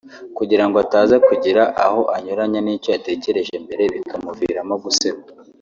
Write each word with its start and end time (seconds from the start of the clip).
kugirango 0.37 0.77
ataza 0.85 1.15
kugira 1.27 1.63
aho 1.85 2.01
anyuranya 2.15 2.59
n’icyo 2.61 2.89
yatekereje 2.95 3.53
mbere 3.65 3.83
bikamuviramo 3.93 4.75
guseba 4.83 5.21